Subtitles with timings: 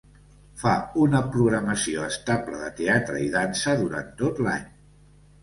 [0.61, 0.71] Fa
[1.01, 4.67] una programació estable de teatre i dansa durant tot l'any.